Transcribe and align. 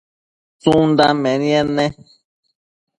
tsundan 0.61 1.15
menied 1.23 1.67
ne? 1.77 1.85